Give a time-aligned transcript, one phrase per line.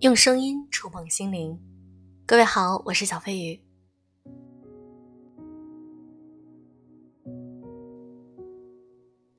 [0.00, 1.58] 用声音触碰心灵。
[2.24, 3.60] 各位好，我是小飞鱼。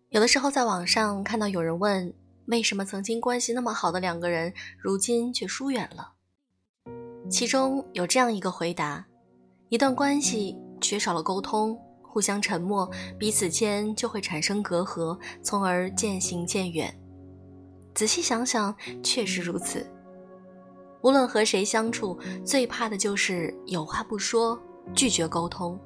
[0.09, 2.13] 有的时候在网上看到有人问，
[2.47, 6.11] 为什么曾经关系那么好的两个人，如今却疏远了？
[7.29, 9.07] 其中有这样一个回答：
[9.69, 16.93] 一段关系缺少了沟通，互相沉默，彼此间就会产生隔阂，从而渐行渐远。
[17.95, 19.89] 仔细想想，确实如此。
[21.01, 24.59] 无论和谁相处，最怕的就是有话不说，
[24.93, 25.79] 拒绝沟通。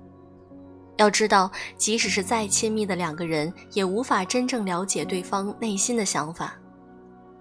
[0.98, 6.55] 要知道，即使是再亲密的两个人，也无法真正了解对方内心的想法。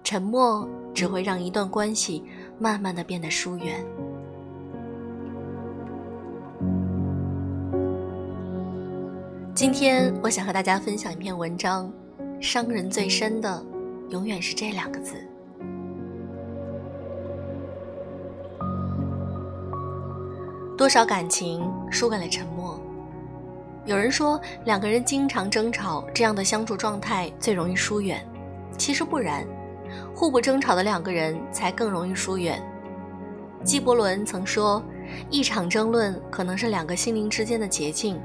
[0.03, 2.23] 沉默只会让一段关系
[2.59, 3.85] 慢慢的变得疏远。
[9.55, 11.91] 今天，我想和大家分享一篇文章：
[12.41, 13.65] 伤人最深的，
[14.09, 15.15] 永远是这两个字。
[20.83, 22.77] 多少感情输给了沉默？
[23.85, 28.21] 有人说，两个人经常争吵，这样的相处状态最容易疏远。
[28.77, 29.47] 其实不然，
[30.13, 32.61] 互不争吵的两个人才更容易疏远。
[33.63, 34.83] 纪伯伦曾说
[35.31, 38.19] ：“一场争论可能是两个心灵之间的捷径。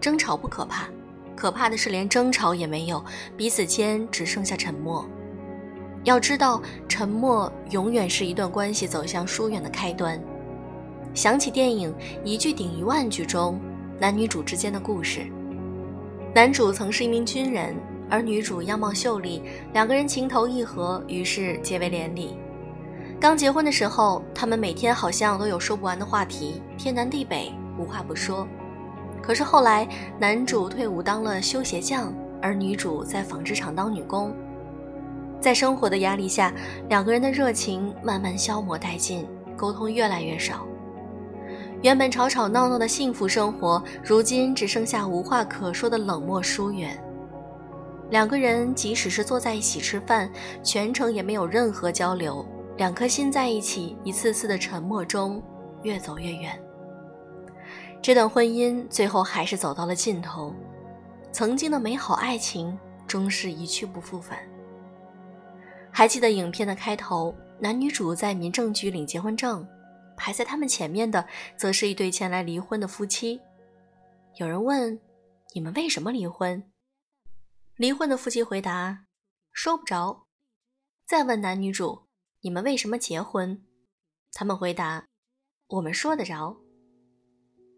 [0.00, 0.86] 争吵不可怕，
[1.34, 3.04] 可怕的是连争吵也没有，
[3.36, 5.04] 彼此间只剩下沉默。
[6.04, 10.16] 要知道，沉默永远是一段关系走向疏远的开端。”
[11.14, 11.92] 想起电影
[12.24, 13.60] 《一句顶一万句》中
[14.00, 15.24] 男女主之间的故事，
[16.34, 17.76] 男主曾是一名军人，
[18.10, 19.40] 而女主样貌秀丽，
[19.72, 22.36] 两个人情投意合，于是结为连理。
[23.20, 28.44] 刚结婚的时候，他们每天好像都有说不完的话题，天南地北，无话不说。
[29.22, 32.12] 可是后来，男主退伍当了修鞋匠，
[32.42, 34.34] 而女主在纺织厂当女工，
[35.40, 36.52] 在生活的压力下，
[36.88, 39.24] 两个人的热情慢慢消磨殆尽，
[39.56, 40.66] 沟通越来越少。
[41.84, 46.98] 原本吵吵闹闹的幸福生活，如今只剩下无话可说的冷漠疏远。
[48.08, 52.42] 两个人即使是坐在一起吃饭，全程也没有任何交流，
[52.78, 55.42] 两颗心在一起，一次次的沉默中
[55.82, 56.58] 越走越远。
[58.00, 60.54] 这段婚姻最后还是走到了尽头，
[61.32, 64.38] 曾经的美好爱情终是一去不复返。
[65.90, 69.62] 还记得影片的开头，男女主在民政局领结婚证。
[70.16, 71.26] 排在他们前面的，
[71.56, 73.40] 则是一对前来离婚的夫妻。
[74.36, 75.00] 有人问
[75.54, 76.70] ：“你们为什么离婚？”
[77.76, 79.06] 离婚的夫妻回答
[79.52, 80.26] ：“说不着。”
[81.06, 82.06] 再问男女主
[82.42, 83.64] ：“你们为什么结婚？”
[84.32, 85.06] 他们回答
[85.68, 86.56] ：“我们说得着。”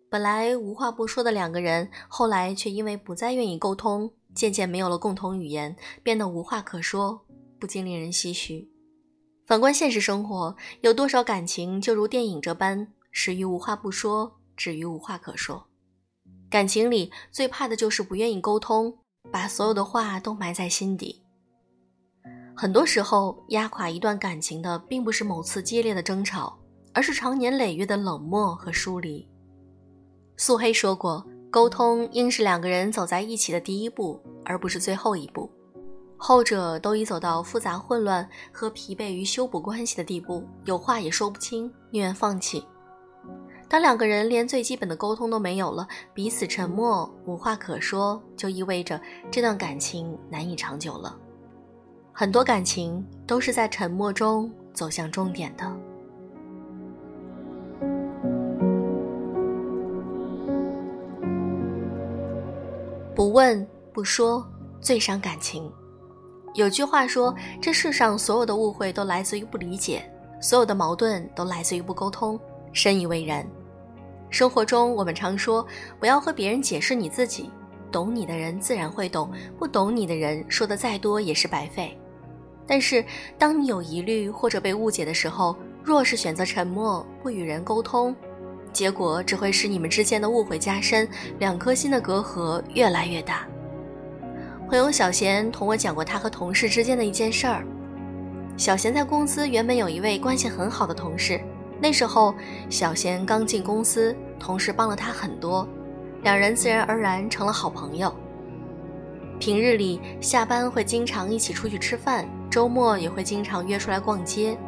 [0.08, 7.26] 本来无话不说的两个人，后来却因为不再愿意沟通，渐渐没有了共同语言，变得无话可说，
[7.58, 8.70] 不禁令人唏嘘。
[9.46, 15.68] 反观现实生活，有多少感情就如电影这般，始于无话不说，止于无话可说。
[16.50, 18.98] 感情里最怕的就是不愿意沟通，
[19.30, 21.22] 把所有的话都埋在心底。
[22.56, 26.58] 很多时候，压垮一段感情的，并不是某次激烈的争吵，
[26.92, 29.28] 而是长年累月的冷漠和疏离。
[30.36, 35.48] 素黑说过，沟通应是两个人走在一起的第一步，而不是最后一步。
[36.18, 42.64] 后者都已走到复杂混乱和疲惫于修补关系的地步，有话也说不清，宁愿放弃。
[43.68, 49.00] 当两个人连最基本的沟通都没有了，彼此沉默，无话可说，就意味着
[49.30, 51.16] 这段感情难以长久了。
[52.12, 55.76] 很多感情都是在沉默中走向终点的。
[63.14, 64.46] 不问不说，
[64.80, 65.70] 最伤感情。
[66.56, 72.40] 有句话说：“这世上所有的误会都来自于不理解，所有的矛盾都来自于不沟通。”
[72.72, 73.46] 深以为然。
[74.30, 75.64] 生活中，我们常说
[76.00, 77.50] 不要和别人解释你自己，
[77.92, 81.94] 懂你的人自然会懂，不懂你的人说的再多也是白费。
[82.66, 83.04] 但是，
[83.36, 85.54] 当你有疑虑或者被误解的时候，
[85.84, 88.16] 若是选择沉默，不与人沟通，
[88.72, 91.06] 结果只会使你们之间的误会加深，
[91.38, 93.46] 两颗心的隔阂越来越大。
[94.68, 97.64] 朋友小贤同我讲过他和同事之间的一件事儿。
[98.56, 101.40] 小贤在公司原本有一位关系很好的同事，
[101.80, 102.34] 那时候
[102.68, 105.68] 小贤刚进公司，同事帮了他很多，
[106.22, 108.12] 两人自然而然成了好朋友。
[109.38, 114.58] 平日里下班会经常一起出去吃饭，周末也会经常约出来逛街。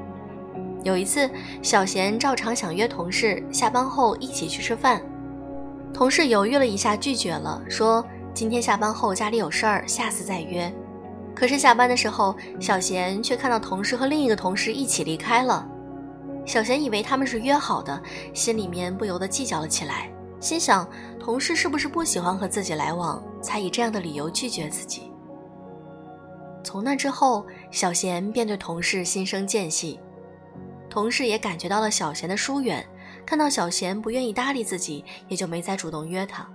[0.84, 1.28] 有一次，
[1.60, 5.02] 小贤照常想约同事下班后一起去吃饭，
[5.92, 8.06] 同事犹豫了一下，拒绝了，说。
[8.38, 10.72] 今天下班后家里有事儿，下次再约。
[11.34, 15.68] 可是下班的时候，小贤却看到同事和另一个同事一起离开了。
[16.46, 18.00] 小贤以为他们是约好的，
[18.32, 20.08] 心里面不由得计较了起来，
[20.38, 20.88] 心想
[21.18, 25.10] 同事是不是不喜欢和自己来往，才以这样的理由拒绝自己。
[26.62, 29.98] 从那之后，小贤便对同事心生间隙，
[30.88, 32.86] 同事也感觉到了小贤的疏远，
[33.26, 36.48] 看到小贤不愿意搭理自己，也就没再主动约他。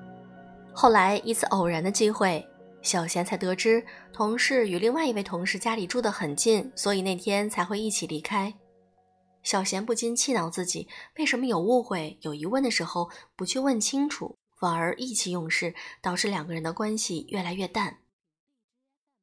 [0.76, 2.46] 后来一次偶然的机会，
[2.82, 8.54] 小贤才得知同事与另外一位同事家里住得很近，所以那天才会一起离开。
[9.44, 10.88] 小贤不禁气恼自己，
[11.18, 18.00] 为什么有误会、有疑问的时候不去问清楚，反而意气用事，导致两个人的关系越来越淡。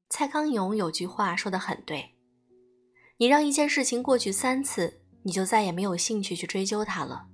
[0.08, 2.14] 蔡康永有句话说得很对
[3.18, 7.26] ：“你让一件事情过去三次，你就再也没有兴趣去追究它了。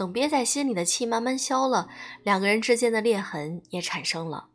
[0.00, 1.86] 等憋在心里的气慢慢消了，
[2.22, 4.48] 两个人之间的裂痕也产生了。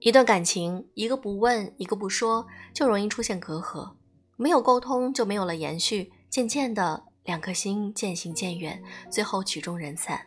[0.00, 3.92] 一段感情，一个不问，一个不说，就容易出现隔阂，
[4.38, 10.18] 没有沟通就没有了延续，渐渐的，两颗心渐行渐远，最后曲终人散。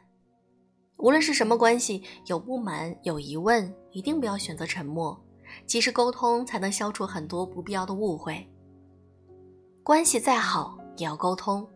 [0.97, 5.19] 无论是什么关系，有不满，有疑问，一定不要选择沉默。”
[5.65, 8.47] 及时沟通，才能消除很多不必要的误会。
[9.81, 11.67] 关系再好，也要沟通。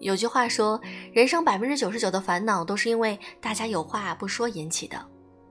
[0.00, 0.80] 有句话说，
[1.12, 5.00] 人生百分之九十九的烦恼都是因为大家有话不说引起的。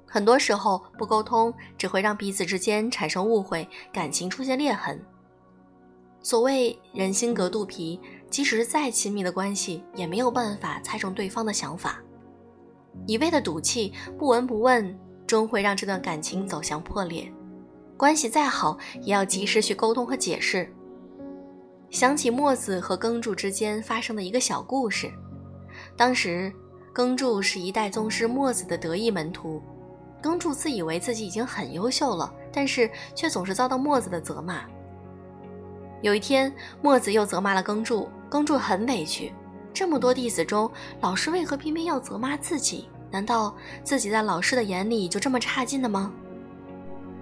[0.05, 4.99] 很多时候，不沟通只会让彼此之间产生误会，感情出现裂痕。
[6.21, 7.99] 所谓人心隔肚皮，
[8.29, 12.01] 即使是再亲密的关系，也没有办法猜中对方的想法。
[13.05, 14.99] 一味的赌气，不闻不问。
[15.27, 17.31] 终会让这段感情走向破裂，
[17.95, 20.67] 关系再好也要及时去沟通和解释。
[21.89, 25.11] 想起墨子和耕柱之间发生的一个小故事，
[25.97, 26.53] 当时
[26.93, 29.61] 耕柱是一代宗师墨子的得意门徒，
[30.21, 34.61] 耕柱自以为自己已经很优秀了，但是却总是遭到墨子的责骂。
[36.01, 39.33] 有一天，墨子又责骂了耕柱，耕柱很委屈，
[39.73, 40.71] 这么多弟子中，
[41.01, 42.87] 老师为何偏偏要责骂自己？
[43.11, 46.13] 难道自己在老师的眼里就这么差劲的吗？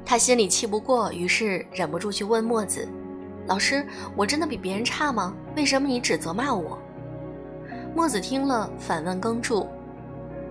[0.06, 2.86] 他心里气不过，于是忍不住去问墨子
[3.48, 3.86] ：“老师，
[4.16, 5.34] 我真的比别人差吗？
[5.56, 6.78] 为什么你指责骂我？”
[7.96, 9.68] 墨子听了，反问耕柱：“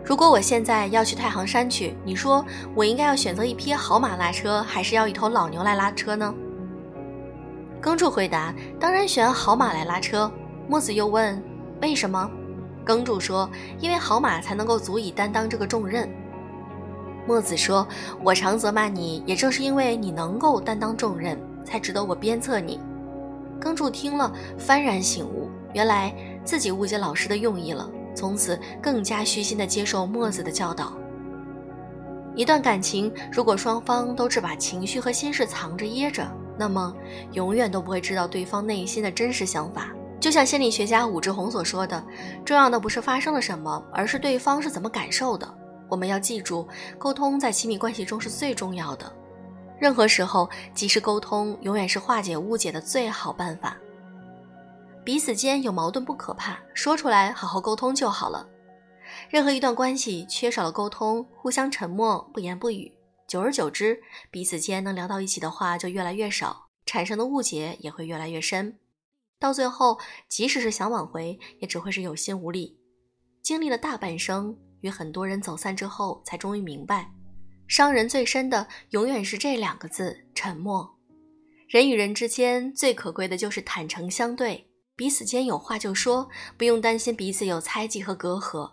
[0.02, 2.44] 如果我现在要去太行山去，你说
[2.74, 6.34] 我应该要选择一匹好马拉车，还是要一头老牛来拉车呢？”
[7.80, 10.30] 耕柱回答：“当然选好马来拉车。”
[10.66, 11.40] 墨子又问
[11.82, 12.28] ：“为什么？”
[12.84, 13.48] 耕柱说
[13.78, 16.08] ：“因为好马才能够足以担当这个重任。”
[17.28, 17.86] 墨子说
[18.24, 22.80] ：“我常责骂你，也正是因为你能够担当重任，才值得我鞭策你。”
[23.60, 26.14] 耕柱听了，幡然醒悟，原来
[26.44, 30.92] 自己误解老师的用意了，从此更加虚心地接受墨子的教导。
[32.34, 36.94] 一段感情，如果双方都只把情绪和心事藏着掖着，那么
[37.32, 39.88] 永远都不会知道对方内心的真实想法。
[40.20, 42.02] 就像心理学家武志红所说的，
[42.44, 45.46] 重要的不是发生了什么，而是对方是怎么感受的。
[45.88, 46.66] 我们要记住，
[46.98, 49.10] 沟通在亲密关系中是最重要的。
[49.78, 53.76] 任何时候，及时沟通永远是化解误解的最好办法。
[55.04, 58.48] 彼此间有矛盾不可怕，说出来好好沟通就好了。
[59.30, 62.92] 任何一段关系缺少了沟通，互相沉默不言不语，
[63.28, 64.00] 久而久之，
[64.30, 68.78] 彼此间能聊到一起的话就越来越少，产生的误解也会越来越深。
[69.38, 69.98] 到最后，
[70.28, 72.80] 即使是想挽回，也只会是有心无力。
[73.42, 77.12] 经历了大半生，与很多人走散之后，才终于明白，
[77.68, 80.96] 伤人最深的永远是这两个字：沉默。
[81.68, 88.70] 人与人之间最可贵的就是坦诚相对，彼此间有话就说，不用担心彼此有猜忌和隔阂。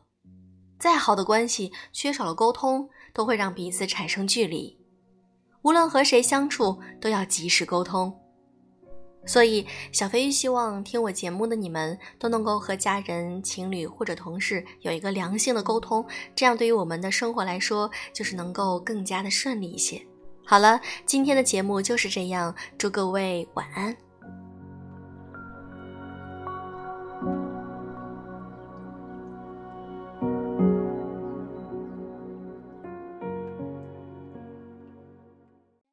[0.79, 4.79] 再好的关系，缺少了沟通，都会让彼此产生距离。
[5.63, 8.13] 无论和谁相处，都要及时沟通。
[9.25, 20.01] 所以，小飞希望听我节目的你们都能够和家人、情侣或者同事有一个良性的沟通，这样对于我们的生活来说，就是能够更加的顺利一些。
[20.45, 23.95] 好了，今天的节目就是这样，祝各位晚安。